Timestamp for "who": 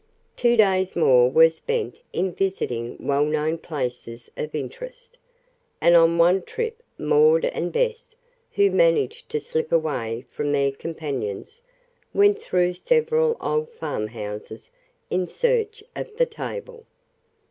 8.53-8.71